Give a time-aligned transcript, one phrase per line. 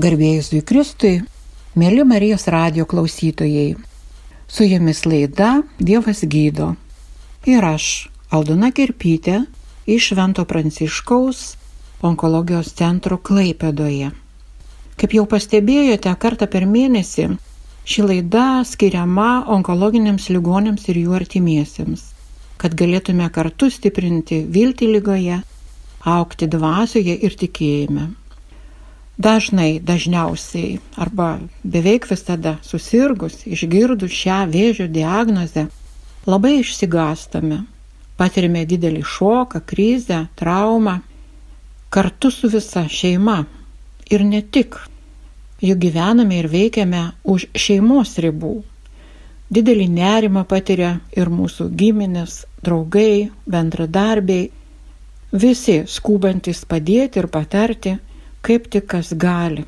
[0.00, 1.16] Garbėjusui Kristui,
[1.76, 3.74] mėly Marijos radio klausytojai,
[4.48, 6.68] su jumis laida Dievas gydo.
[7.44, 9.42] Ir aš, Aldona Kirpytė,
[9.84, 11.42] iš Švento Pranciškaus
[12.06, 14.08] onkologijos centro Klaipėdoje.
[14.96, 17.26] Kaip jau pastebėjote, kartą per mėnesį
[17.84, 19.28] ši laida skiriama
[19.58, 22.06] onkologiniams ligonėms ir jų artimiesiems,
[22.62, 25.42] kad galėtume kartu stiprinti viltį lygoje,
[26.16, 28.08] aukti dvasioje ir tikėjime
[29.20, 35.66] dažnai, dažniausiai arba beveik visada susirgus, išgirdus šią vėžio diagnozę,
[36.26, 37.62] labai išsigastame,
[38.16, 41.00] patirime didelį šoką, krizę, traumą,
[41.92, 43.44] kartu su visa šeima.
[44.10, 44.76] Ir ne tik,
[45.62, 48.56] juk gyvename ir veikiame už šeimos ribų.
[49.50, 54.50] Didelį nerimą patiria ir mūsų giminės, draugai, bendradarbiai,
[55.32, 57.98] visi skūbantis padėti ir patarti,
[58.42, 59.64] kaip tik kas gali.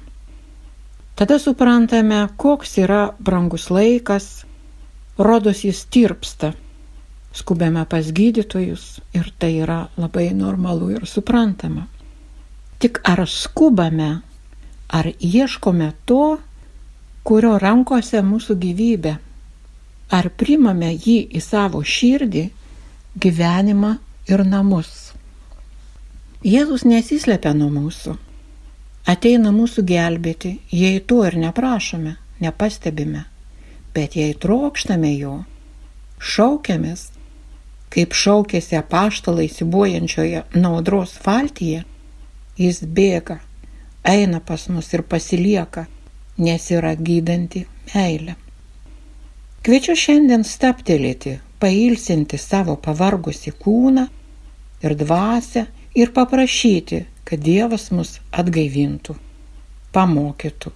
[1.14, 4.44] Tada suprantame, koks yra brangus laikas,
[5.18, 6.52] rodos jis tirpsta.
[7.32, 11.86] Skubėme pas gydytojus ir tai yra labai normalu ir suprantama.
[12.80, 14.10] Tik ar skubame,
[14.88, 16.38] ar ieškome to,
[17.24, 19.14] kurio rankose mūsų gyvybė,
[20.12, 22.48] ar primame jį į savo širdį,
[23.20, 23.94] gyvenimą
[24.28, 25.12] ir namus.
[26.42, 28.18] Jėzus nesislepia nuo mūsų
[29.06, 33.24] ateina mūsų gelbėti, jei to ir neprašome, nepastebime,
[33.94, 35.42] bet jei trokštame jo,
[36.18, 37.08] šaukiamės,
[37.92, 41.82] kaip šaukėsi apaštalai sibuojančioje naudros valtyje,
[42.56, 43.40] jis bėga,
[44.04, 45.86] eina pas mus ir pasilieka,
[46.38, 48.36] nes yra gydanti meilė.
[49.62, 54.08] Kviečiu šiandien staptelėti, pailsinti savo pavargusi kūną
[54.82, 59.16] ir dvasę ir paprašyti, kad Dievas mus atgaivintų,
[59.94, 60.72] pamokytų,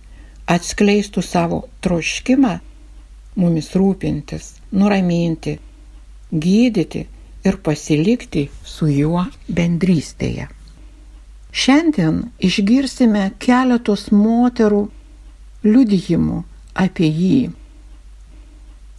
[0.47, 2.55] atskleistų savo troškimą
[3.37, 5.59] mumis rūpintis, nuraminti,
[6.33, 7.07] gydyti
[7.47, 10.49] ir pasilikti su juo bendrystėje.
[11.57, 14.83] Šiandien išgirsime keletos moterų
[15.65, 16.43] liudijimų
[16.77, 17.39] apie jį.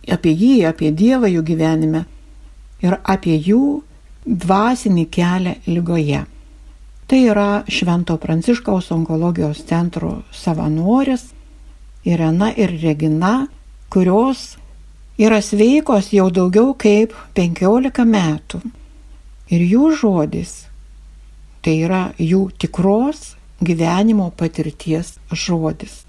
[0.07, 2.05] Apie jį, apie Dievą jų gyvenime
[2.81, 3.83] ir apie jų
[4.25, 6.23] dvasinį kelią lygoje.
[7.07, 11.29] Tai yra Švento Pranciškaus onkologijos centro savanorės
[12.07, 13.47] Irena ir Regina,
[13.89, 14.57] kurios
[15.19, 18.59] yra sveikos jau daugiau kaip 15 metų.
[19.47, 20.57] Ir jų žodis
[21.67, 26.05] tai yra jų tikros gyvenimo patirties žodis.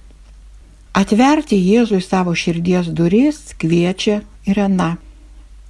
[0.94, 4.96] Atverti Jėzui savo širdies duris kviečia Irena.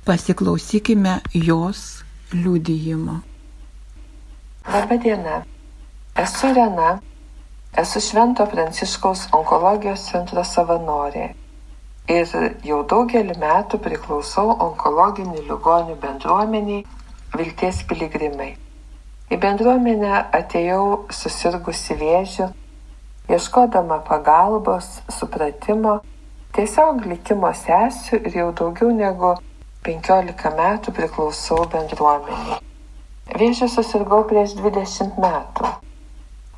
[0.04, 2.02] Pasiklausykime jos
[2.32, 3.22] liudijimo.
[4.68, 5.46] Labadiena,
[6.22, 6.98] esu Rena,
[7.82, 11.30] esu Švento Pranciškaus onkologijos centro savanorė
[12.12, 12.34] ir
[12.68, 16.84] jau daugelį metų priklausau onkologinių ligonių bendruomeniai
[17.38, 18.50] Vilties piligrimai.
[19.32, 20.12] Į bendruomenę
[20.42, 20.84] atėjau
[21.22, 22.52] susirgusi vėžiu,
[23.32, 25.98] ieškodama pagalbos, supratimo,
[26.52, 29.32] tiesiog likimo sesių ir jau daugiau negu
[29.88, 32.66] 15 metų priklausau bendruomeniai.
[33.28, 35.68] Vėžiu susirgau prieš 20 metų.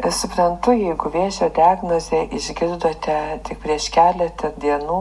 [0.07, 3.17] Ir suprantu, jeigu vėžio diagnozę išgirdote
[3.49, 5.01] tik prieš keletą dienų,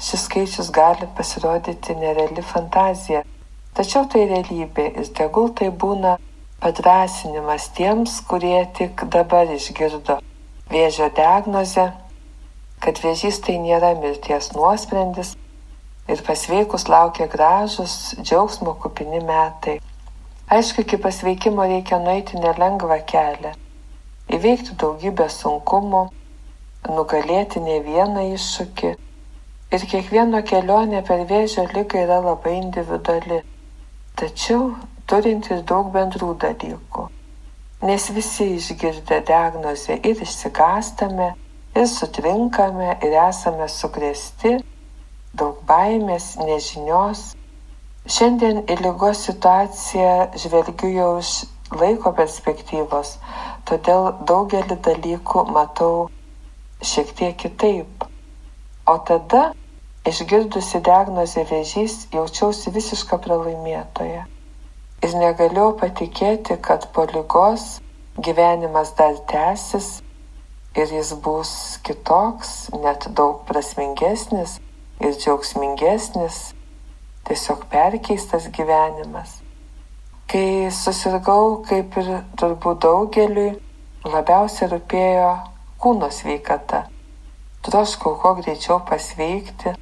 [0.00, 3.20] šis skaičius gali pasirodyti nereali fantazija.
[3.76, 6.16] Tačiau tai realybė ir tegul tai būna
[6.64, 10.16] padrasinimas tiems, kurie tik dabar išgirdo
[10.72, 11.90] vėžio diagnozę,
[12.80, 15.36] kad vėžys tai nėra mirties nuosprendis
[16.08, 19.78] ir pasveikus laukia gražus, džiaugsmo kupini metai.
[20.48, 23.50] Aišku, iki pasveikimo reikia nueiti nelengvą kelią,
[24.32, 26.00] įveikti daugybę sunkumų,
[26.88, 28.92] nugalėti ne vieną iššūkį.
[29.76, 33.42] Ir kiekvieno kelionė per vėžio lygą yra labai individuali,
[34.16, 34.70] tačiau
[35.12, 37.04] turintis daug bendrų dalykų.
[37.90, 41.34] Nes visi išgirdę diagnozę ir išsigastame,
[41.76, 44.56] ir sutrinkame, ir esame sukrėsti,
[45.36, 47.34] daug baimės, nežinios,
[48.08, 51.32] Šiandien į lygos situaciją žvelgiu jau iš
[51.76, 53.10] laiko perspektyvos,
[53.68, 56.06] todėl daugelį dalykų matau
[56.80, 58.06] šiek tiek kitaip.
[58.88, 59.42] O tada,
[60.08, 64.24] išgirdusi diagnozę vėžys, jaučiausi visišką pralaimėtoją.
[65.04, 67.74] Ir negalėjau patikėti, kad po lygos
[68.16, 69.98] gyvenimas dar tęsis
[70.80, 71.52] ir jis bus
[71.84, 74.56] kitoks, net daug prasmingesnis
[75.04, 76.46] ir džiaugsmingesnis
[77.26, 79.38] tiesiog perkeistas gyvenimas.
[80.28, 83.50] Kai susirgau, kaip ir turbūt daugeliui,
[84.04, 85.32] labiausiai rūpėjo,
[85.80, 86.84] kūno sveikata.
[87.64, 89.74] Troškau kuo greičiau pasveikti,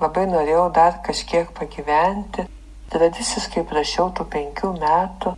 [0.00, 2.46] labai norėjau dar kažkiek pagyventi,
[2.92, 5.36] tradiciškai prašiau tų penkių metų,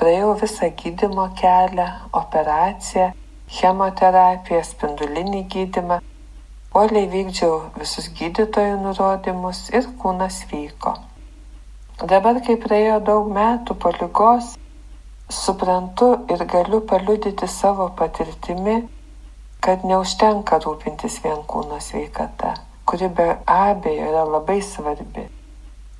[0.00, 1.86] praėjau visą gydimo kelią,
[2.20, 3.12] operaciją,
[3.58, 6.00] chemoterapiją, spindulinį gydimą,
[6.76, 10.92] uoliai vykdžiau visus gydytojų nurodymus ir kūnas vyko.
[12.02, 14.50] Dabar, kai praėjo daug metų po lygos,
[15.32, 18.76] suprantu ir galiu paliudyti savo patirtimi,
[19.64, 22.52] kad neužtenka rūpintis vien kūno sveikata,
[22.84, 25.24] kuri be abejo yra labai svarbi.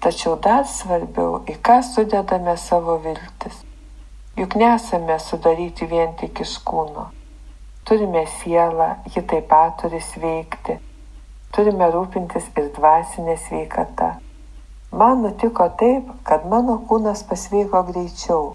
[0.04, 3.62] Tačiau dar svarbiau, į ką sudedame savo viltis.
[4.36, 7.15] Juk nesame sudaryti vien tik iš kūno.
[7.86, 10.78] Turime sielą, ji taip pat turi sveikti.
[11.54, 14.12] Turime rūpintis ir dvasinė sveikata.
[14.92, 18.54] Man nutiko taip, kad mano kūnas pasveiko greičiau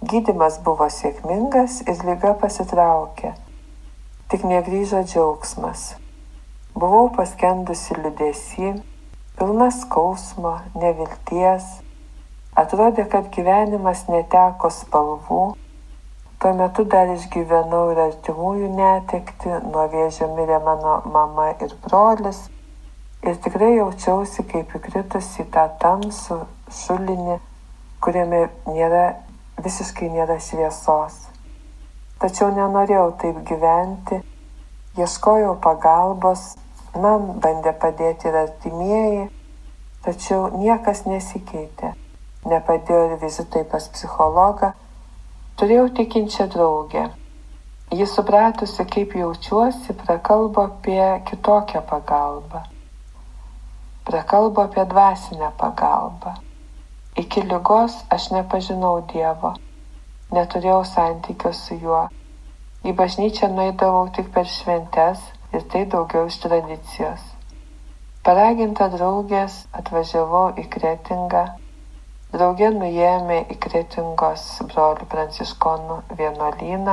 [0.00, 3.34] Gydimas buvo sėkmingas ir lyga pasitraukė.
[4.32, 5.82] Tik negryžo džiaugsmas.
[6.72, 8.70] Buvau paskendusi liudesi,
[9.36, 11.66] pilna skausmo, nevilties.
[12.56, 15.42] Atrodė, kad gyvenimas neteko spalvų.
[16.40, 22.46] Tuo metu dar išgyvenau ir artimųjų netekti, nuo vėžio mirė mano mama ir brolis.
[23.20, 26.38] Ir tikrai jaučiausi kaip įkritusi į tą tamsų
[26.78, 27.36] šulinį,
[28.00, 29.04] kuriame nėra
[29.60, 31.20] visiškai nėra šviesos.
[32.24, 34.22] Tačiau nenorėjau taip gyventi,
[34.96, 36.54] ieškojau pagalbos,
[36.96, 39.26] man bandė padėti ir artimieji,
[40.08, 41.92] tačiau niekas nesikeitė.
[42.48, 44.72] Nepadėjo ir vizitai pas psichologą.
[45.60, 47.00] Turėjau tikinčią draugę.
[47.92, 52.62] Jis supratusi, kaip jaučiuosi, prakalbo apie kitokią pagalbą.
[54.04, 56.32] Prakalbo apie dvasinę pagalbą.
[57.16, 59.52] Iki lygos aš nepažinau Dievo,
[60.32, 62.02] neturėjau santykio su juo.
[62.86, 67.26] Į bažnyčią nueidavau tik per šventes ir tai daugiau iš tradicijos.
[68.24, 71.44] Paraginta draugės atvažiavau į Kretingą.
[72.30, 76.92] Draugė nuėjome į Kretingos brolių pranciškonų vienuolyną.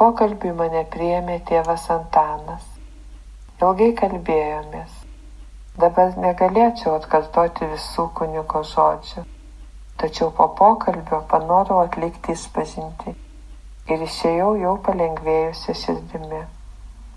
[0.00, 2.64] Pokalbį mane priėmė tėvas Antanas.
[3.62, 4.96] Ilgai kalbėjomės.
[5.84, 9.22] Dabar negalėčiau atkartoti visų kunigo žodžių,
[10.02, 13.14] tačiau po pokalbio panorau atlikti išpažinti
[13.94, 16.44] ir išėjau jau palengvėjusią širdimi.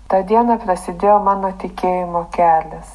[0.06, 2.94] Ta diena prasidėjo mano tikėjimo kelias,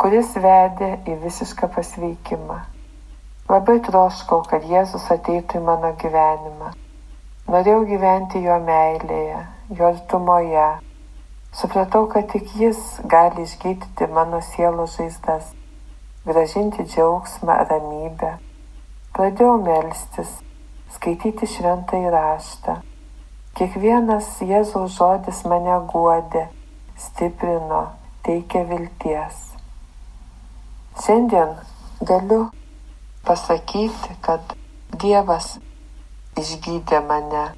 [0.00, 2.62] kuris vedė į visišką pasveikimą.
[3.50, 6.70] Labai troškau, kad Jėzus ateitų į mano gyvenimą.
[7.50, 9.42] Norėjau gyventi jo meilėje,
[9.74, 10.68] jo artumoje
[11.52, 12.78] Supratau, kad tik jis
[13.10, 15.48] gali išgydyti mano sielos žaizdas,
[16.22, 18.36] gražinti džiaugsmą, ramybę.
[19.16, 20.30] Pradėjau melstis,
[20.94, 22.76] skaityti šventą įraštą.
[23.58, 26.46] Kiekvienas Jėzaus žodis mane guodė,
[27.06, 27.82] stiprino,
[28.22, 29.42] teikė vilties.
[31.02, 31.58] Šiandien
[32.06, 32.44] galiu
[33.26, 34.54] pasakyti, kad
[35.00, 35.56] Dievas
[36.40, 37.48] išgydė mane,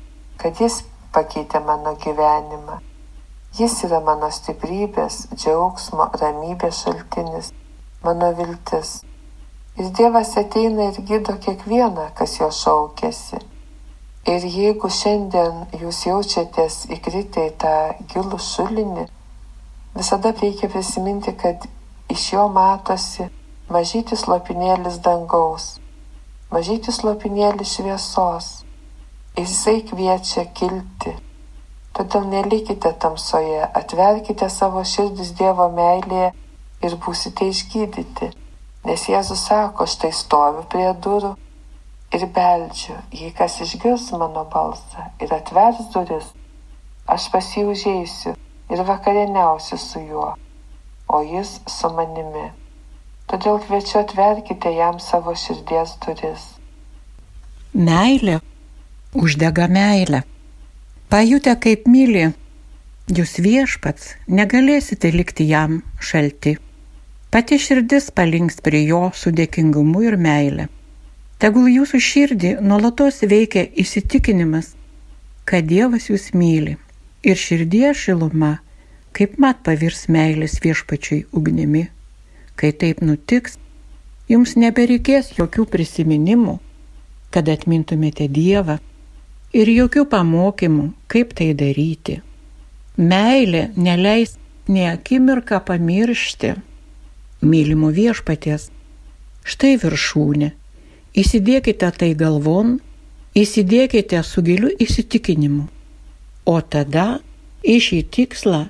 [0.40, 0.82] kad Jis
[1.12, 2.80] pakeitė mano gyvenimą
[3.52, 7.50] Jis yra mano stiprybės, džiaugsmo, ramybės šaltinis,
[8.00, 8.92] mano viltis.
[9.76, 13.42] Ir Dievas ateina ir gydo kiekvieną, kas jo šaukėsi.
[14.32, 17.74] Ir jeigu šiandien jūs jaučiatės įkritę į tą
[18.14, 19.04] gilų šulinį,
[20.00, 21.68] visada reikia prisiminti, kad
[22.08, 23.28] iš jo matosi
[23.74, 25.66] mažytis lopinėlis dangaus,
[26.54, 28.54] mažytis lopinėlis šviesos.
[29.36, 31.14] Jisai kviečia kilti
[31.92, 36.30] Todėl nelikite tamsoje, atverkite savo širdis Dievo meilėje
[36.88, 38.30] ir būsite išgydyti.
[38.88, 41.34] Nes Jėzus sako, štai stoviu prie durų
[42.16, 46.32] ir beldžiu, jei kas išgirs mano balsą ir atvers duris,
[47.04, 48.32] aš pas jį užeisiu
[48.72, 50.32] ir vakarieniausiu su juo,
[51.12, 52.48] o jis su manimi.
[53.32, 56.42] Todėl kviečiu atverkite jam savo širdies duris.
[57.72, 58.42] Meilė
[59.16, 60.20] uždega meilę.
[61.08, 62.26] Pajutę kaip myli,
[63.08, 66.58] jūs viešpats negalėsite likti jam šalti.
[67.32, 70.68] Pati širdis palinks prie jo su dėkingumu ir meile.
[71.40, 74.74] Tegul jūsų širdį nuolatos veikia įsitikinimas,
[75.48, 76.76] kad Dievas jūs myli
[77.24, 78.58] ir širdies šiluma
[79.16, 81.88] kaip mat pavirs meilės viešpačiui ugnimi.
[82.56, 83.56] Kai taip nutiks,
[84.30, 86.58] jums nebereikės jokių prisiminimų,
[87.32, 88.78] kad atmintumėte Dievą
[89.56, 92.20] ir jokių pamokymų, kaip tai daryti.
[92.96, 94.36] Meilė neleis
[94.68, 96.54] ne akimirką pamiršti
[97.42, 98.70] mylimo viešpaties.
[99.42, 100.52] Štai viršūnė.
[101.18, 102.78] Įsidėkite tai galvon,
[103.36, 105.66] įsidėkite su giliu įsitikinimu.
[106.46, 107.20] O tada
[107.62, 108.62] į šį tikslą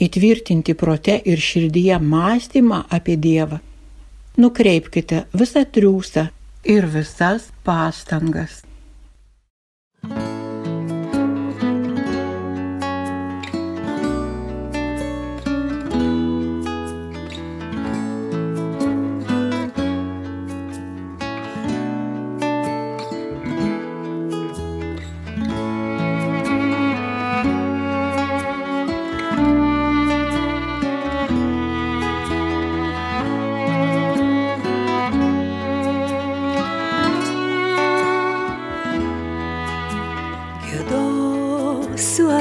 [0.00, 3.58] įtvirtinti prote ir širdyje mąstymą apie Dievą,
[4.36, 6.28] nukreipkite visą triūsą
[6.64, 8.62] ir visas pastangas.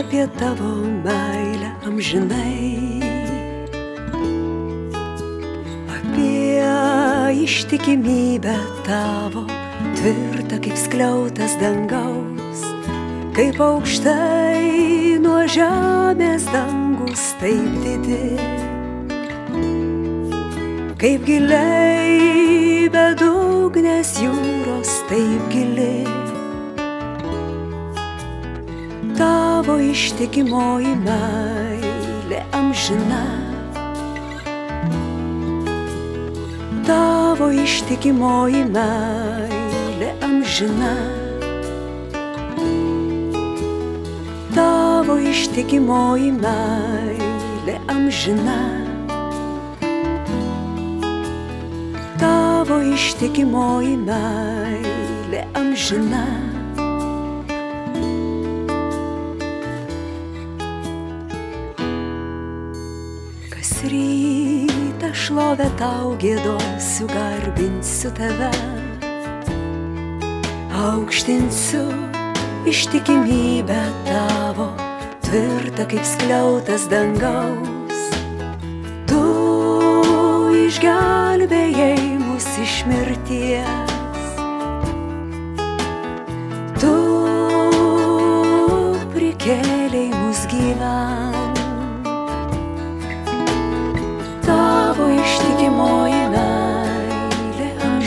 [0.04, 3.02] Apie tavo meilę amžinai.
[5.94, 6.66] Apie
[7.44, 9.46] ištikimybę tavo,
[9.96, 12.66] tvirtą kaip skliautas dangaus,
[13.38, 18.34] kaip aukštai nuo žemės dangus taip didi.
[20.98, 26.23] Kaip giliai bedugnės jūros taip giliai
[29.17, 33.24] tavo ištikimoji meilė amžina.
[36.88, 40.93] Tavo ištikimoji meilė amžina.
[44.53, 48.58] Tavo ištikimoji meilė amžina.
[52.24, 56.53] Tavo ištikimoji meilė amžina.
[65.34, 68.52] Šlovę tau gėdosiu, garbinsiu tave,
[70.78, 71.82] aukštinsiu
[72.70, 74.68] ištikimybę tavo,
[75.25, 78.06] tvirtą kaip skliautas dangaus.
[79.10, 79.25] Tu
[80.68, 84.34] išgelbėjai mus iš mirties.
[86.78, 86.96] Tu
[89.18, 91.33] prikėliai mus gyventi.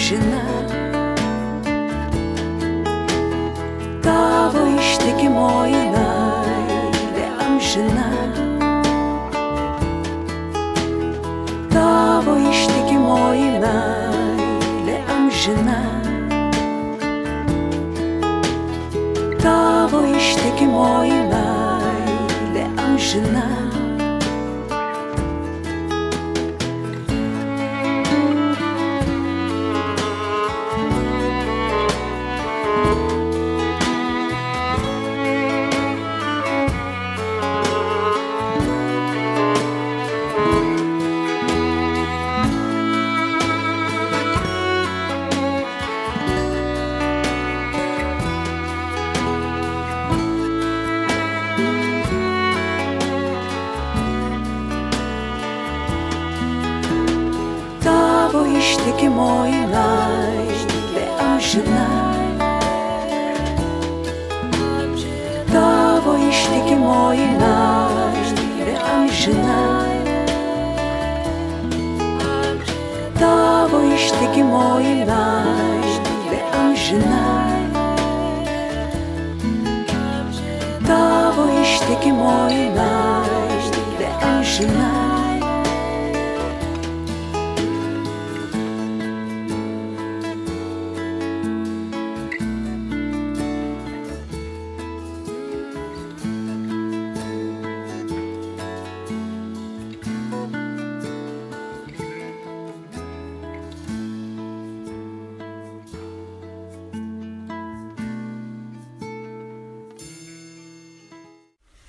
[0.07, 0.43] Amžina.
[4.03, 8.07] Tavo ištikimoji meilė amžina.
[11.75, 15.81] Tavo ištikimoji meilė amžina.
[19.43, 23.76] Tavo ištikimoji meilė amžina.
[61.57, 61.87] Amžina.
[65.53, 69.63] Tavo ištikimoji meilė amžina.
[73.17, 77.25] Tavo ištikimoji meilė amžina.
[80.87, 85.06] Tavo ištikimoji meilė amžina.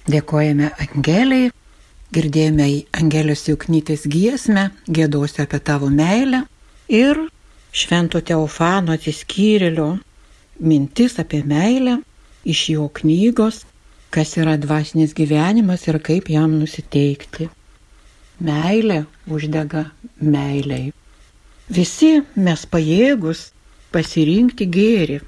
[0.08, 1.50] Dėkojame Angeliai,
[2.16, 6.46] girdėjome į Angelės Juknytės giesmę, gėdosiu apie tavo meilę
[6.88, 7.20] ir
[7.76, 9.90] Švento Teofano atsiskyrėlio
[10.64, 11.98] mintis apie meilę
[12.48, 13.66] iš jo knygos,
[14.10, 17.50] kas yra dvasinis gyvenimas ir kaip jam nusiteikti.
[18.40, 19.90] Meilė uždega
[20.24, 20.94] meiliai.
[21.68, 23.50] Visi mes pajėgus
[23.92, 25.20] pasirinkti gėrį,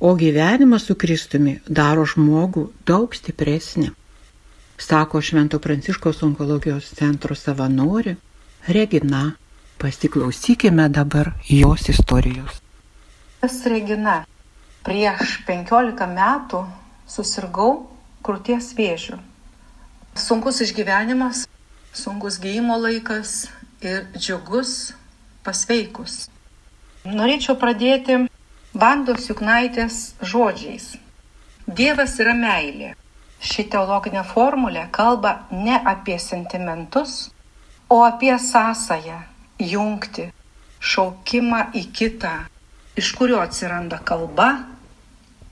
[0.00, 3.90] o gyvenimas su Kristumi daro žmogų daug stipresnį,
[4.78, 8.16] sako Švento Pranciškos onkologijos centro savanorė
[8.68, 9.34] Regina.
[9.78, 12.58] Pasiklausykime dabar jos istorijos.
[13.40, 14.24] Tas Regina.
[14.82, 16.64] Prieš 15 metų
[17.06, 17.86] susirgau
[18.26, 19.18] krūties vėžiu.
[20.18, 21.46] sunkus išgyvenimas,
[21.92, 23.46] sunkus gyjimo laikas
[23.80, 24.92] ir džiugus
[25.46, 26.26] pasveikus.
[27.06, 28.26] Norėčiau pradėti
[28.78, 30.92] Vandos Juknaitės žodžiais.
[31.66, 32.92] Dievas yra meilė.
[33.42, 37.32] Ši teologinė formulė kalba ne apie sentimentus,
[37.90, 39.16] o apie sąsają,
[39.58, 40.28] jungti,
[40.78, 42.30] šaukimą į kitą,
[42.94, 44.46] iš kurio atsiranda kalba,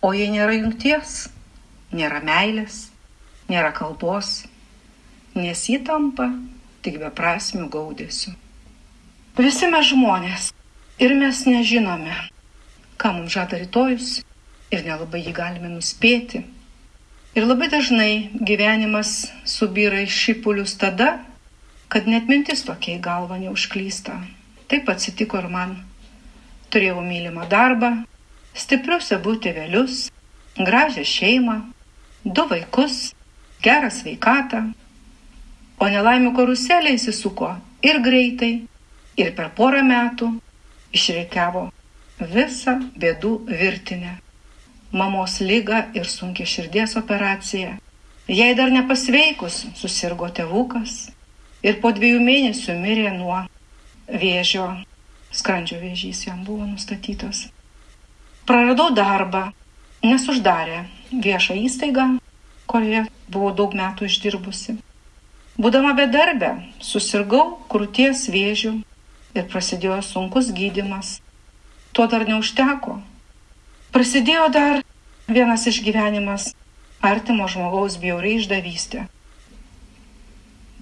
[0.06, 1.16] o jei nėra jungties,
[1.90, 2.78] nėra meilės,
[3.50, 4.45] nėra kalbos,
[5.35, 6.30] nes ji tampa
[6.87, 8.38] tik beprasmių gaudėsių.
[9.42, 10.52] Visi mes žmonės
[11.02, 12.14] ir mes nežinome,
[12.96, 14.20] ką mums žada rytojus
[14.72, 16.42] ir nelabai jį galime nuspėti.
[17.36, 21.18] Ir labai dažnai gyvenimas subyra į šipulius tada,
[21.92, 24.16] kad net mintis tokia į galvą neužklysta.
[24.70, 25.76] Taip atsitiko ir man.
[26.72, 27.92] Turėjau mylimą darbą,
[28.56, 30.08] stiprius abu tėvelius,
[30.58, 31.60] gražią šeimą,
[32.24, 33.12] du vaikus,
[33.62, 34.64] gerą sveikatą,
[35.78, 37.52] o nelaimių karuselė įsisuko
[37.86, 38.52] ir greitai,
[39.20, 40.32] ir per porą metų
[40.96, 41.68] išreikiavo
[42.20, 44.16] visą bėdų virtinę.
[44.92, 47.76] Mamos lygą ir sunkia širdies operacija.
[48.28, 51.11] Jei dar nepasveikus, susirgo tėvukas
[51.62, 53.42] ir po dviejų mėnesių mirė nuo
[54.08, 54.68] vėžio.
[55.37, 57.49] Skrandžio vėžys jam buvo nustatytas.
[58.46, 59.50] Praradau darbą,
[60.06, 62.06] nes uždarė viešą įstaigą,
[62.70, 64.78] kurioje buvau daug metų išdirbusi.
[65.58, 68.73] Būdama bedarbė, susirgau krūties vėžių
[69.37, 71.18] ir prasidėjo sunkus gydimas.
[71.96, 72.98] Tuo dar neužteko.
[73.88, 74.82] Prasidėjo dar
[75.32, 76.50] vienas išgyvenimas-
[77.10, 79.06] artimo žmogaus bjauriai išdavystė.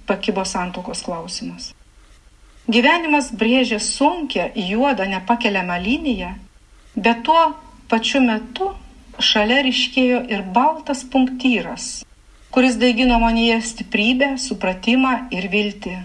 [0.08, 1.70] Pakibo santokos klausimas.
[2.66, 6.34] Gyvenimas brėžė sunkę, juodą, nepakeliamą liniją,
[6.96, 7.54] bet tuo
[7.88, 8.72] pačiu metu
[9.20, 12.04] šalia ryškėjo ir baltas punktyras,
[12.50, 15.96] kuris daigino manyje stiprybę, supratimą ir viltį.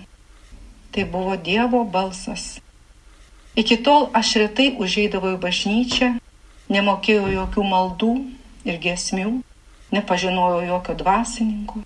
[0.92, 2.60] Tai buvo Dievo balsas.
[3.58, 6.12] Iki tol aš retai užeidavau į bažnyčią,
[6.70, 8.14] nemokėjau jokių maldų
[8.70, 9.40] ir gesmių,
[9.96, 11.84] nepažinojau jokio dvasininko,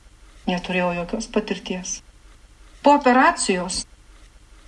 [0.50, 2.02] neturėjau jokios patirties.
[2.84, 3.86] Po operacijos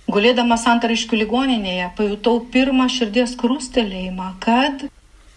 [0.06, 4.84] Gulėdama santariškių ligoninėje pajutau pirmą širdies krūstelėjimą, kad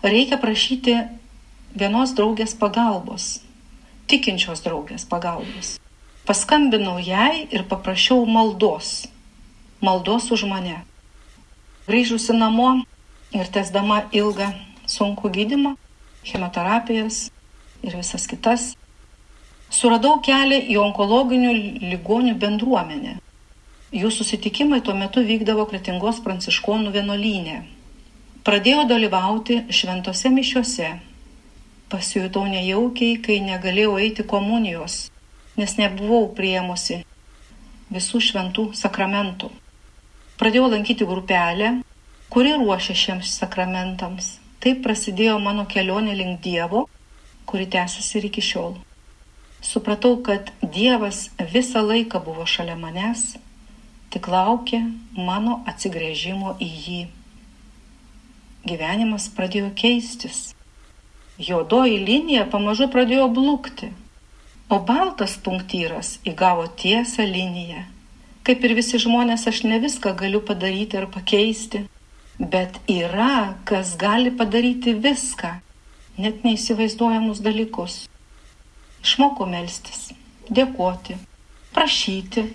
[0.05, 0.93] reikia prašyti
[1.73, 3.39] vienos draugės pagalbos,
[4.05, 5.79] tikinčios draugės pagalbos.
[6.29, 9.07] Paskambinau jai ir paprašiau maldos,
[9.81, 10.83] maldos už mane.
[11.89, 12.73] Grįžusi namo
[13.35, 14.51] ir tesdama ilgą
[14.89, 15.75] sunkų gydimą,
[16.25, 17.23] chemoterapijas
[17.85, 18.73] ir visas kitas,
[19.73, 21.55] suradau kelią į onkologinių
[21.89, 23.17] ligonių bendruomenę
[23.89, 27.55] Jų susitikimai tuo metu vykdavo Kretingos pranciškonų vienuolynė.
[28.45, 30.89] Pradėjau dalyvauti šventose mišiuose.
[31.89, 34.99] Pasijutau nejaukiai, kai negalėjau eiti komunijos,
[35.57, 36.99] nes nebuvau prieimusi
[37.89, 39.49] visų šventų sakramentų.
[40.39, 41.73] Pradėjau lankyti grupelę,
[42.31, 44.37] kuri ruošia šiems sakramentams.
[44.63, 46.85] Taip prasidėjo mano kelionė link Dievo,
[47.49, 48.77] kuri tęsiasi ir iki šiol.
[49.59, 53.33] Supratau, kad Dievas visą laiką buvo šalia manęs
[54.13, 54.79] tik laukė
[55.17, 57.01] mano atsigrėžimo į jį.
[58.69, 60.41] Gyvenimas pradėjo keistis.
[61.39, 63.91] Juodoji linija pamažu pradėjo blukti,
[64.71, 67.85] o baltas punktyras įgavo tiesą liniją.
[68.49, 71.83] Kaip ir visi žmonės, aš ne viską galiu padaryti ar pakeisti,
[72.41, 75.51] bet yra, kas gali padaryti viską,
[76.17, 77.97] net neįsivaizduojamus dalykus.
[79.05, 80.07] Išmoko melstis,
[80.49, 81.19] dėkoti,
[81.75, 82.47] prašyti,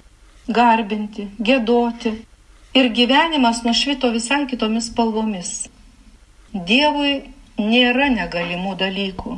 [0.58, 2.12] garbinti, gėdoti
[2.74, 5.52] ir gyvenimas nušvito visai kitomis spalvomis.
[6.72, 7.12] Dievui
[7.62, 9.36] nėra negalimų dalykų.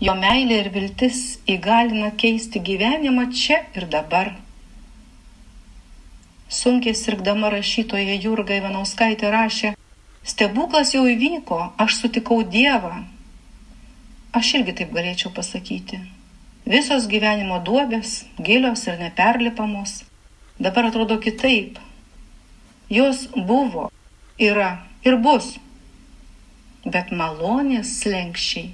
[0.00, 4.32] Jo meilė ir viltis įgalina keisti gyvenimą čia ir dabar.
[6.48, 9.72] Sunkiai sirgdama rašytoja Jurga Ivanauskaitė rašė,
[10.24, 13.04] stebuklas jau įvyko, aš sutikau Dievą.
[14.34, 16.00] Aš irgi taip galėčiau pasakyti.
[16.64, 20.02] Visos gyvenimo duobės, gilios ir neperlipamos,
[20.58, 21.78] dabar atrodo kitaip.
[22.90, 23.90] Jos buvo,
[24.38, 25.54] yra ir bus.
[26.84, 28.72] Bet malonės slengščiai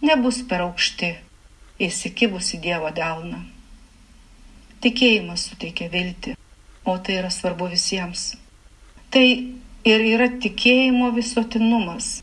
[0.00, 1.14] nebus per aukšti
[1.80, 3.40] įsikibusi Dievo delną.
[4.80, 6.36] Tikėjimas suteikia viltį,
[6.84, 8.34] o tai yra svarbu visiems.
[9.10, 9.26] Tai
[9.84, 12.20] ir yra tikėjimo visuotinumas.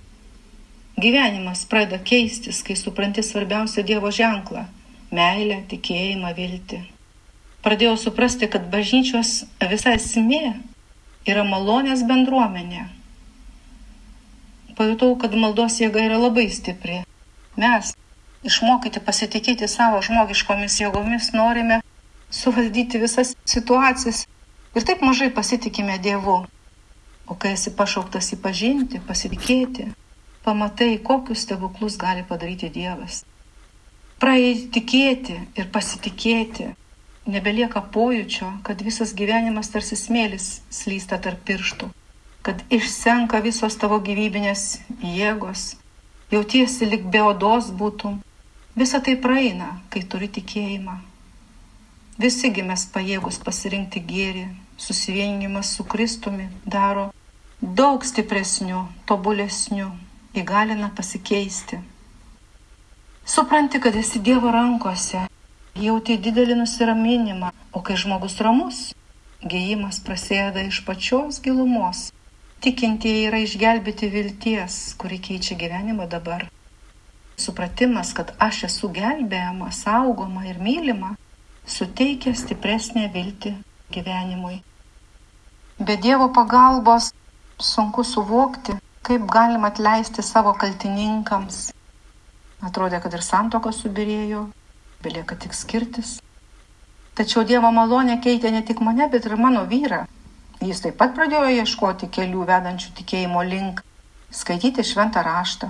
[0.97, 4.65] Gyvenimas pradeda keistis, kai supranti svarbiausią Dievo ženklą-
[5.19, 6.85] meilę, tikėjimą, viltį
[7.67, 10.55] pradėjau suprasti, kad bažnyčios visa esmė
[11.27, 12.85] yra malonės bendruomenė.
[14.77, 17.01] Pajutau, kad maldos jėga yra labai stipri.
[17.59, 17.91] Mes,
[18.47, 21.81] išmokyti pasitikėti savo žmogiškomis jėgomis, norime
[22.31, 24.23] suvaldyti visas situacijas
[24.77, 26.43] ir taip mažai pasitikime Dievu.
[27.27, 29.89] O kai esi pašauktas įpažinti, pasitikėti,
[30.45, 33.23] pamatai, kokius stebuklus gali padaryti Dievas.
[34.21, 36.71] Praeiti tikėti ir pasitikėti.
[37.27, 41.89] Nebelieka pojūčio, kad visas gyvenimas tarsi smėlis slysta tarp pirštų,
[42.47, 44.63] kad išsenka visos tavo gyvybinės
[45.03, 45.73] jėgos,
[46.31, 48.21] jautiesi lik be odos būtum.
[48.79, 50.95] Visa tai praeina, kai turi tikėjimą.
[52.23, 57.11] Visigi mes pajėgus pasirinkti gėrį, susivienimas su Kristumi daro
[57.61, 59.89] daug stipresniu, tobulesniu,
[60.37, 61.79] įgalina pasikeisti.
[63.25, 65.25] Supranti, kad esi Dievo rankose,
[65.75, 68.83] jauti didelį nusiraminimą, o kai žmogus ramus,
[69.41, 72.11] gėjimas prasideda iš pačios gilumos.
[72.61, 76.47] Tikintieji yra išgelbėti vilties, kuri keičia gyvenimą dabar.
[77.37, 81.15] Supratimas, kad aš esu gelbėjama, saugoma ir mylima,
[81.65, 83.57] suteikia stipresnę viltį
[83.93, 84.59] gyvenimui.
[85.79, 87.13] Be Dievo pagalbos
[87.59, 91.67] sunku suvokti, kaip galima atleisti savo kaltininkams,
[92.65, 94.47] Atrodė, kad ir santoka subirėjo,
[95.05, 96.15] belieka tik skirtis.
[97.17, 100.05] Tačiau Dievo malonė keitė ne tik mane, bet ir mano vyrą.
[100.65, 103.83] Jis taip pat pradėjo ieškoti kelių vedančių tikėjimo link,
[104.33, 105.69] skaityti šventą raštą,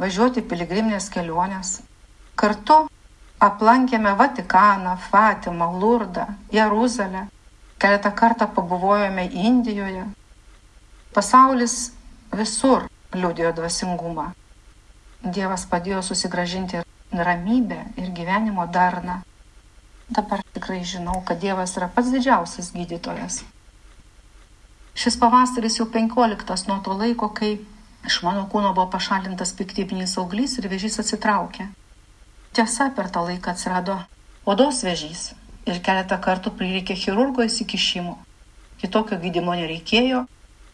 [0.00, 1.74] važiuoti piligriminės kelionės.
[2.40, 2.86] Kartu
[3.44, 6.24] aplankėme Vatikaną, Fatimą, Lurdą,
[6.56, 7.26] Jeruzalę,
[7.84, 10.06] keletą kartą pabuvojome Indijoje.
[11.12, 11.92] Pasaulis
[12.32, 14.30] visur liūdėjo dvasingumą.
[15.36, 16.80] Dievas padėjo susigražinti
[17.28, 19.18] ramybę ir gyvenimo darną.
[20.08, 23.42] Dabar tikrai žinau, kad Dievas yra pats didžiausias gydytojas.
[24.96, 27.52] Šis pavasaris jau penkioliktas nuo to laiko, kai
[28.08, 31.68] iš mano kūno buvo pašalintas piktybinis auglys ir vėžys atsitraukė.
[32.56, 34.00] Tiesa, per tą laiką atsirado
[34.48, 35.34] odos vėžys
[35.68, 38.16] ir keletą kartų prireikė chirurgo įsikišimo.
[38.80, 40.24] Kitokio gydimo nereikėjo,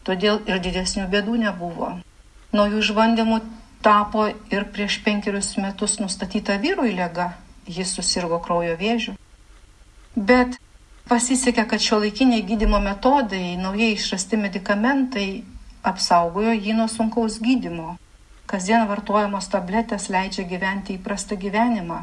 [0.07, 1.91] todėl ir didesnių bėdų nebuvo.
[2.51, 3.39] Naujų išbandymų
[3.85, 7.31] tapo ir prieš penkerius metus nustatyta vyrui lega,
[7.67, 9.15] jis susirgo kraujo vėžiu.
[10.15, 10.57] Bet
[11.07, 15.27] pasisekė, kad šio laikiniai gydimo metodai, naujai išrasti medikamentai
[15.87, 17.95] apsaugojo jį nuo sunkaus gydimo.
[18.51, 22.01] Kasdien vartojamos tabletės leidžia gyventi įprastą gyvenimą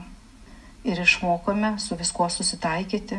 [0.85, 3.19] ir išmokome su viskuo susitaikyti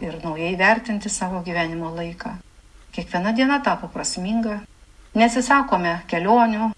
[0.00, 2.36] ir naujai vertinti savo gyvenimo laiką.
[2.92, 4.60] Kiekviena diena tapo prasminga,
[5.18, 6.70] nesisakome kelionių,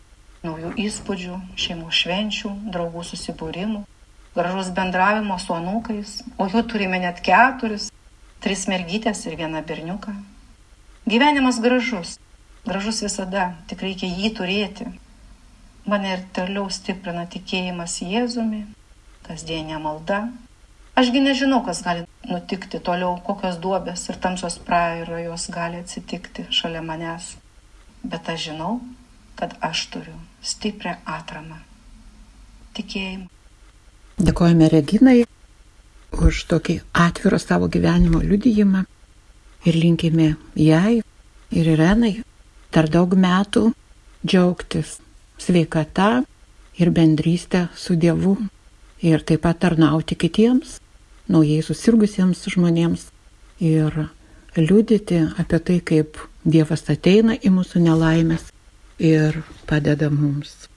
[0.47, 3.85] naujų įspūdžių, šeimų švenčių, draugų susibūrimų,
[4.37, 7.91] gražus bendravimo su anūkais, o jų turime net keturis,
[8.41, 10.15] tris mergytės ir vieną berniuką.
[11.11, 12.17] Gyvenimas gražus,
[12.65, 14.91] gražus visada, tik reikia jį turėti.
[15.89, 18.67] Mane ir toliau stiprina tikėjimas Jėzumi,
[19.31, 20.25] kasdienė malda.
[20.99, 27.37] Ašgi nežinau, kas gali nutikti toliau, kokios duobės ir tamsos prairojos gali atsitikti šalia manęs.
[28.03, 28.81] Bet aš žinau,
[29.39, 31.61] kad aš turiu stiprią atramą.
[32.77, 33.29] Tikėjimą.
[34.21, 35.21] Dėkojame Reginai
[36.21, 38.85] už tokį atvirą savo gyvenimo liudijimą
[39.65, 42.13] ir linkime jai ir Irenai
[42.75, 43.71] dar daug metų
[44.27, 44.99] džiaugtis
[45.41, 46.11] sveikata
[46.81, 48.37] ir bendrystę su Dievu
[49.03, 50.79] ir taip pat tarnauti kitiems,
[51.29, 53.07] naujai susirgusiems žmonėms
[53.61, 54.07] ir
[54.57, 58.47] liudyti apie tai, kaip Dievas ateina į mūsų nelaimės
[58.99, 60.71] ir padeda mums.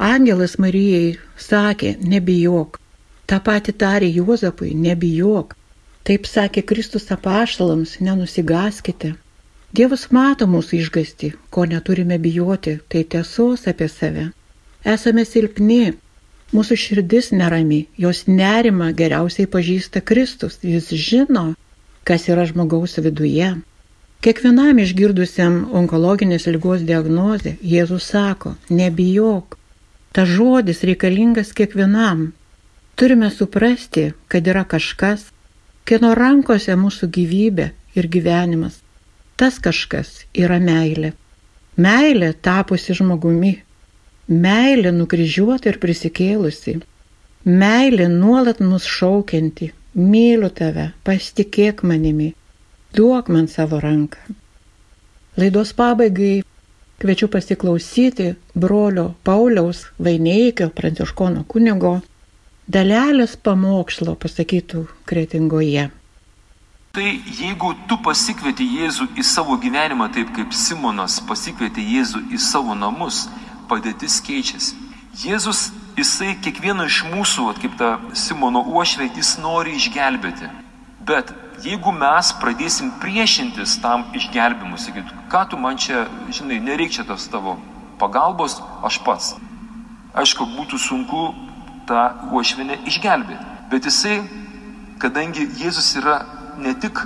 [0.00, 2.80] Angelas Marijai sakė, nebijok.
[3.28, 5.54] Ta pati tarė Juozapui, nebijok.
[6.04, 9.14] Taip sakė Kristus apaštalams, nenusigaskite.
[9.74, 14.26] Dievas mato mūsų išgasti, ko neturime bijoti, tai tiesos apie save.
[14.84, 15.94] Esame silpni,
[16.54, 21.52] mūsų širdis nerami, jos nerima geriausiai pažįsta Kristus, jis žino,
[22.06, 23.50] kas yra žmogaus viduje.
[24.24, 29.58] Kiekvienam išgirdusiam onkologinės lygos diagnozę Jėzus sako, nebijok.
[30.14, 32.30] Ta žodis reikalingas kiekvienam.
[32.96, 35.26] Turime suprasti, kad yra kažkas,
[35.84, 38.78] kieno rankose mūsų gyvybė ir gyvenimas.
[39.36, 41.12] Tas kažkas yra meilė.
[41.76, 43.56] Meilė tapusi žmogumi.
[44.28, 46.78] Meilė nukryžiuota ir prisikėlusi.
[47.44, 49.72] Meilė nuolat mus šaukianti.
[49.94, 52.32] Myliu tave, pasitikėk manimi
[52.94, 54.18] duok man savo ranką.
[55.36, 56.42] Laidos pabaigai
[56.98, 61.98] kviečiu pasiklausyti brolio Pauliaus Vaineikio, pranciškono kunigo,
[62.70, 65.88] dalelės pamokslo pasakytų kretingoje.
[66.94, 67.08] Tai
[67.40, 73.24] jeigu tu pasikvieti Jėzų į savo gyvenimą taip kaip Simonas pasikvietė Jėzų į savo namus,
[73.70, 74.76] padėtis keičiasi.
[75.14, 80.50] Jėzus jisai kiekvieną iš mūsų, vat kaip ta Simono uošvė, jis nori išgelbėti.
[81.06, 81.30] Bet
[81.62, 87.58] jeigu mes pradėsim priešintis tam išgelbimu, sakyt, ką tu man čia, žinai, nereikia tos tavo
[88.00, 89.34] pagalbos, aš pats.
[90.14, 91.28] Aišku, būtų sunku
[91.86, 93.44] tą uošvinę išgelbėti.
[93.70, 94.22] Bet jisai,
[95.02, 96.22] kadangi Jėzus yra
[96.58, 97.04] ne tik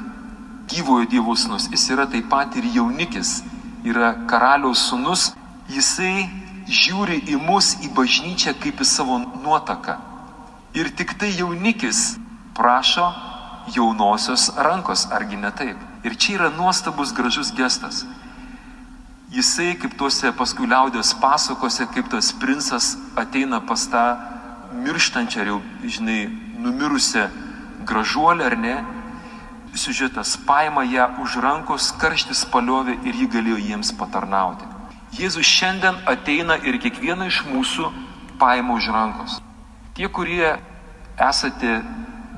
[0.69, 3.43] gyvojo Dievo sūnus, jis yra taip pat ir jaunikis,
[3.89, 5.31] yra karaliaus sūnus,
[5.73, 6.29] jisai
[6.69, 9.97] žiūri į mus, į bažnyčią kaip į savo nuotaką.
[10.77, 12.19] Ir tik tai jaunikis
[12.57, 13.09] prašo
[13.75, 15.77] jaunosios rankos, argi ne taip.
[16.05, 18.05] Ir čia yra nuostabus gražus gestas.
[19.33, 24.05] Jisai, kaip tuose paskui liaudės pasakose, kaip tas princas ateina pas tą
[24.85, 26.21] mirštančią, ar jau, žinai,
[26.59, 27.27] numirusią
[27.89, 28.77] gražuolę ar ne,
[29.75, 34.78] siužetas paima ją už rankos, karštis paliovė ir ji galėjo jiems patarnauti.
[35.17, 37.89] Jėzus šiandien ateina ir kiekvieną iš mūsų
[38.39, 39.39] paima už rankos.
[39.97, 40.59] Tie, kurie
[41.17, 41.81] esate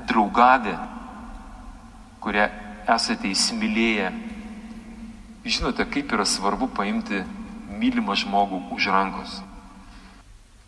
[0.07, 0.77] draugavę,
[2.23, 2.47] kurie
[2.87, 4.09] esate įsimylėję,
[5.45, 7.21] žinote, kaip yra svarbu paimti
[7.81, 9.41] mylimą žmogų už rankos.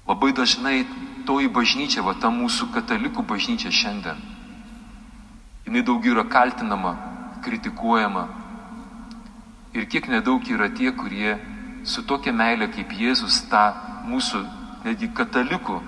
[0.07, 0.83] Labai dažnai
[1.25, 4.19] toji bažnyčia, va ta mūsų katalikų bažnyčia šiandien,
[5.63, 6.97] jinai daug yra kaltinama,
[7.45, 8.27] kritikuojama.
[9.73, 11.39] Ir kiek nedaug yra tie, kurie
[11.83, 13.63] su tokia meilė kaip Jėzus tą
[14.07, 14.43] mūsų
[14.83, 15.79] netgi katalikų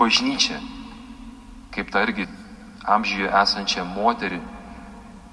[0.00, 0.58] bažnyčią,
[1.72, 2.28] kaip tą irgi
[2.84, 4.40] amžiuje esančią moterį,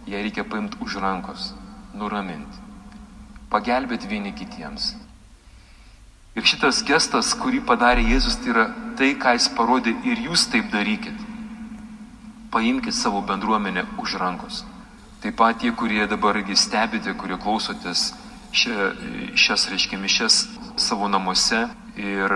[0.10, 1.54] ją reikia paimti už rankos,
[1.94, 2.60] nuraminti,
[3.52, 4.94] pagelbėti vieni kitiems.
[6.38, 8.66] Ir šitas gestas, kurį padarė Jėzus, tai yra
[9.00, 11.26] tai, ką jis parodė ir jūs taip darykit.
[12.54, 14.64] Paimkite savo bendruomenę už rankos.
[15.20, 18.14] Taip pat tie, kurie dabar irgi stebite, kurie klausotės
[18.52, 18.92] šia,
[19.36, 20.48] šias, reiškia, mišes
[20.80, 21.68] savo namuose.
[22.00, 22.32] Ir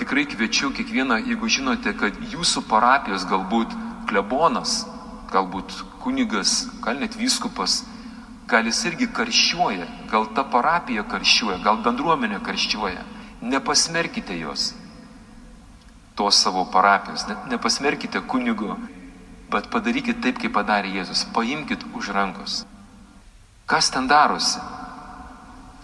[0.00, 3.74] tikrai kviečiu kiekvieną, jeigu žinote, kad jūsų parapijos galbūt
[4.10, 4.82] klebonas,
[5.30, 5.70] galbūt
[6.02, 7.84] kunigas, gal net vyskupas,
[8.50, 13.06] gal jis irgi karščiuoja, gal ta parapija karščiuoja, gal bendruomenė karščiuoja.
[13.44, 14.72] Nepasmerkite jos,
[16.18, 18.76] tos savo parapijos, ne, nepasmerkite kunigo,
[19.52, 21.26] bet padarykit taip, kaip padarė Jėzus.
[21.34, 22.62] Paimkite už rankos.
[23.70, 24.58] Kas ten darosi?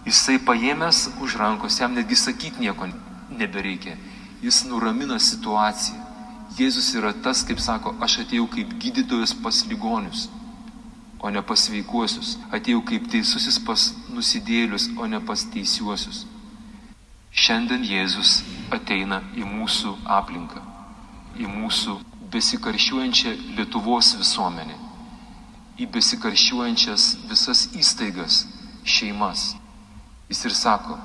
[0.05, 2.87] Jisai paėmęs už rankos, jam netgi sakyti nieko
[3.29, 3.97] nebereikia.
[4.41, 5.99] Jis nuramina situaciją.
[6.57, 10.25] Jėzus yra tas, kaip sako, aš atėjau kaip gydytojas pas ligonius,
[11.21, 12.33] o ne pas sveikuosius.
[12.51, 16.25] Atėjau kaip teisusis pas nusidėlius, o ne pas teisiuosius.
[17.31, 18.41] Šiandien Jėzus
[18.75, 20.59] ateina į mūsų aplinką,
[21.39, 21.95] į mūsų
[22.33, 24.75] besikaršiuojančią Lietuvos visuomenę,
[25.79, 28.43] į besikaršiuojančias visas įstaigas,
[28.83, 29.60] šeimas.
[30.31, 30.95] Jis ir sako,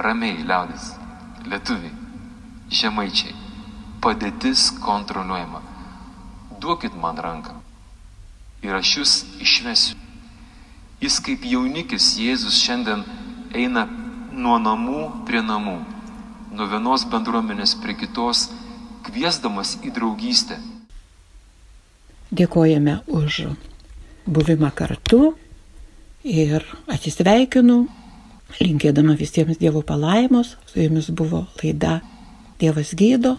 [0.00, 0.94] ramiai liaudis,
[1.44, 1.92] lietuviai,
[2.72, 3.34] žemaičiai,
[4.00, 5.60] padėtis kontroliuojama.
[6.60, 7.58] Duokit man ranką
[8.64, 9.12] ir aš jūs
[9.44, 9.98] išvesiu.
[11.00, 13.04] Jis kaip jaunikis Jėzus šiandien
[13.56, 13.86] eina
[14.32, 15.78] nuo namų prie namų,
[16.52, 18.48] nuo vienos bendruomenės prie kitos,
[19.06, 20.58] kviesdamas į draugystę.
[22.30, 23.46] Dėkojame už
[24.28, 25.32] buvimą kartu
[26.22, 27.80] ir atsisveikinu,
[28.58, 30.56] linkėdama visiems Dievo palaimos.
[30.66, 32.00] Su jumis buvo laida
[32.60, 33.36] Dievas gydo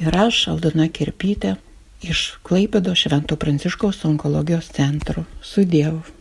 [0.00, 1.56] ir aš, Aldona Kirpytė,
[2.02, 5.26] iš Klaipėdo Švento Pranciškaus onkologijos centro.
[5.42, 6.19] Su Dievu.